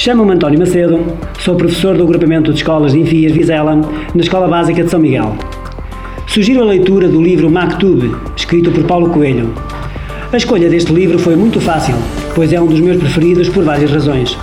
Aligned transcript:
chamo-me 0.00 0.32
António 0.32 0.58
Macedo, 0.58 0.98
sou 1.40 1.56
professor 1.56 1.94
do 1.94 2.04
agrupamento 2.04 2.50
de 2.50 2.56
escolas 2.56 2.92
de 2.92 3.00
Enfias 3.00 3.32
Vizela, 3.32 3.76
na 4.14 4.22
Escola 4.22 4.48
Básica 4.48 4.82
de 4.82 4.90
São 4.90 4.98
Miguel. 4.98 5.36
Sugiro 6.26 6.62
a 6.62 6.64
leitura 6.64 7.06
do 7.06 7.20
livro 7.20 7.50
Mactube, 7.50 8.10
escrito 8.34 8.70
por 8.70 8.84
Paulo 8.84 9.10
Coelho. 9.10 9.52
A 10.32 10.36
escolha 10.38 10.70
deste 10.70 10.90
livro 10.90 11.18
foi 11.18 11.36
muito 11.36 11.60
fácil, 11.60 11.94
pois 12.34 12.50
é 12.50 12.58
um 12.58 12.66
dos 12.66 12.80
meus 12.80 12.96
preferidos 12.96 13.50
por 13.50 13.62
várias 13.62 13.90
razões. 13.90 14.38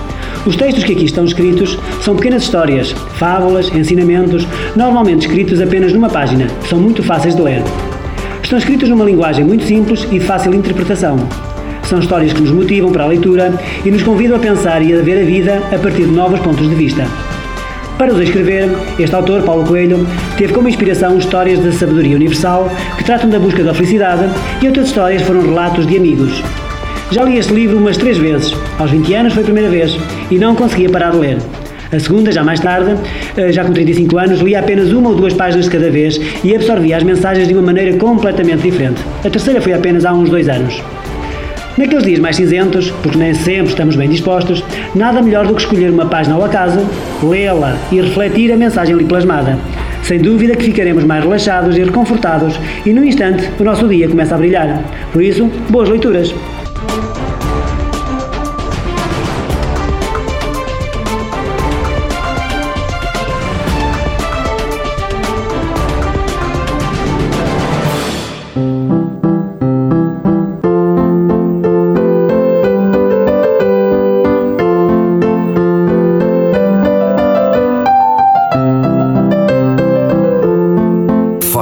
Os 0.46 0.56
textos 0.56 0.84
que 0.84 0.92
aqui 0.92 1.06
estão 1.06 1.26
escritos 1.26 1.76
são 2.02 2.16
pequenas 2.16 2.44
histórias, 2.44 2.92
fábulas, 2.92 3.74
ensinamentos, 3.74 4.48
normalmente 4.76 5.26
escritos 5.26 5.60
apenas 5.60 5.92
numa 5.92 6.08
página, 6.08 6.46
são 6.70 6.80
muito 6.80 7.02
fáceis 7.02 7.36
de 7.36 7.42
ler. 7.42 7.64
Estão 8.44 8.60
escritos 8.60 8.90
numa 8.90 9.06
linguagem 9.06 9.44
muito 9.44 9.64
simples 9.64 10.08
e 10.12 10.20
de 10.20 10.26
fácil 10.26 10.54
interpretação. 10.54 11.18
São 11.88 12.00
histórias 12.00 12.34
que 12.34 12.42
nos 12.42 12.52
motivam 12.52 12.92
para 12.92 13.06
a 13.06 13.08
leitura 13.08 13.54
e 13.86 13.90
nos 13.90 14.04
convidam 14.04 14.36
a 14.36 14.40
pensar 14.40 14.82
e 14.82 14.94
a 14.94 15.02
ver 15.02 15.22
a 15.22 15.26
vida 15.26 15.62
a 15.74 15.80
partir 15.80 16.04
de 16.04 16.12
novos 16.12 16.38
pontos 16.42 16.68
de 16.68 16.76
vista. 16.76 17.08
Para 17.98 18.14
os 18.14 18.20
escrever, 18.20 18.70
este 19.00 19.16
autor, 19.16 19.42
Paulo 19.44 19.66
Coelho, 19.66 20.06
teve 20.38 20.52
como 20.52 20.68
inspiração 20.68 21.18
histórias 21.18 21.60
da 21.60 21.72
sabedoria 21.72 22.18
universal 22.18 22.70
que 22.98 23.06
tratam 23.06 23.30
da 23.30 23.40
busca 23.40 23.64
da 23.64 23.74
felicidade 23.74 24.30
e 24.62 24.68
outras 24.68 24.88
histórias 24.88 25.22
foram 25.22 25.42
relatos 25.42 25.88
de 25.88 25.96
amigos. 25.96 26.44
Já 27.10 27.24
li 27.24 27.38
este 27.38 27.54
livro 27.54 27.78
umas 27.78 27.96
três 27.96 28.18
vezes. 28.18 28.54
Aos 28.78 28.92
20 28.92 29.14
anos 29.14 29.34
foi 29.34 29.44
a 29.44 29.46
primeira 29.46 29.70
vez 29.70 29.98
e 30.30 30.38
não 30.38 30.56
conseguia 30.56 30.90
parar 30.90 31.12
de 31.12 31.20
ler. 31.20 31.38
A 31.90 32.00
segunda, 32.02 32.34
já 32.34 32.44
mais 32.44 32.60
tarde, 32.60 32.98
eh, 33.38 33.50
já 33.54 33.64
com 33.64 33.72
35 33.72 34.18
anos, 34.18 34.42
lia 34.42 34.60
apenas 34.60 34.92
uma 34.92 35.12
ou 35.12 35.16
duas 35.16 35.34
páginas 35.34 35.66
de 35.66 35.72
cada 35.72 35.90
vez 35.90 36.20
e 36.44 36.54
absorvia 36.54 36.98
as 36.98 37.04
mensagens 37.04 37.48
de 37.48 37.54
uma 37.54 37.64
maneira 37.64 37.96
completamente 37.98 38.64
diferente. 38.64 39.02
A 39.24 39.30
terceira 39.30 39.62
foi 39.62 39.72
apenas 39.72 40.04
há 40.04 40.12
uns 40.12 40.30
dois 40.30 40.50
anos. 40.50 40.84
Naqueles 41.78 42.06
dias 42.06 42.20
mais 42.20 42.36
cinzentos, 42.36 42.90
porque 43.04 43.20
nem 43.20 43.36
sempre 43.36 43.70
estamos 43.70 43.96
bem 43.96 44.10
dispostos, 44.10 44.64
nada 44.96 45.22
melhor 45.22 45.46
do 45.46 45.54
que 45.54 45.62
escolher 45.62 45.92
uma 45.92 46.08
página 46.08 46.34
ao 46.36 46.44
acaso, 46.44 46.80
lê-la 47.22 47.78
e 47.92 48.02
refletir 48.02 48.52
a 48.52 48.58
mensagem 48.58 48.96
ali 48.96 49.06
plasmada. 49.06 49.60
Sem 50.02 50.20
dúvida 50.20 50.56
que 50.56 50.66
ficaremos 50.66 51.04
mais 51.04 51.24
relaxados 51.24 51.78
e 51.78 51.84
reconfortados 51.84 52.60
e, 52.84 52.92
num 52.92 53.04
instante, 53.04 53.52
o 53.60 53.64
nosso 53.64 53.88
dia 53.88 54.10
começa 54.10 54.34
a 54.34 54.38
brilhar. 54.40 54.82
Por 55.14 55.22
isso, 55.22 55.46
boas 55.70 55.88
leituras! 55.88 56.34